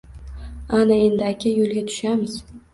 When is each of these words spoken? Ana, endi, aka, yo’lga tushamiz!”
Ana, 0.77 0.95
endi, 1.09 1.23
aka, 1.31 1.49
yo’lga 1.61 1.81
tushamiz!” 1.93 2.33